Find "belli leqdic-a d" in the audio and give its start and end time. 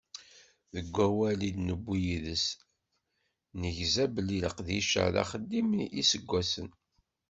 4.13-5.15